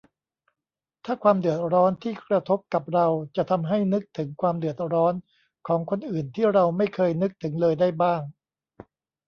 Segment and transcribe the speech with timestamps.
[1.05, 5.13] ถ้า 'ความเดือดร้อน' ที่กระทบกับเรา จะทำให้นึกถึงความเดือดร้อน
[5.67, 8.21] ของคนอื่นที่เราไม่เคยนึกถึงเลยได้บ้าง